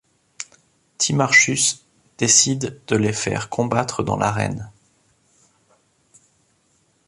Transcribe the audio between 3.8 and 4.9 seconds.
dans l'arène.